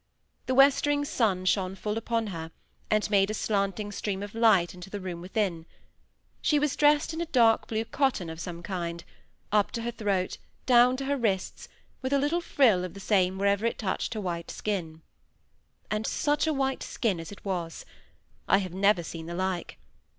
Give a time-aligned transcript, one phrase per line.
[0.47, 2.49] The westering sun shone full upon her,
[2.89, 5.67] and made a slanting stream of light into the room within.
[6.41, 9.03] She was dressed in dark blue cotton of some kind;
[9.51, 11.67] up to her throat, down to her wrists,
[12.01, 15.03] with a little frill of the same wherever it touched her white skin.
[15.91, 17.85] And such a white skin as it was!
[18.49, 19.77] I have never seen the like.